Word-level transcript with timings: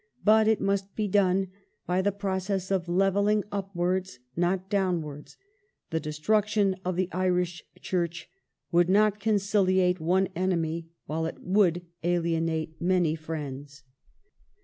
But 0.23 0.47
it 0.47 0.59
must 0.59 0.95
be 0.95 1.07
done 1.07 1.49
by 1.85 2.01
the 2.01 2.11
process 2.11 2.71
of 2.71 2.89
levelling 2.89 3.43
upwards, 3.51 4.17
not 4.35 4.67
down 4.67 4.99
wards; 5.03 5.37
the 5.91 5.99
destruction 5.99 6.75
of 6.83 6.95
the 6.95 7.07
Irish 7.11 7.63
Church 7.83 8.27
would 8.71 8.89
not 8.89 9.19
conciliate 9.19 9.99
one 9.99 10.27
enemy, 10.35 10.89
while 11.05 11.27
it 11.27 11.37
would 11.43 11.85
alienate 12.03 12.81
many 12.81 13.13
friends." 13.13 13.83